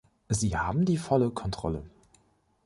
[0.29, 1.83] Sie haben die volle Kontrolle.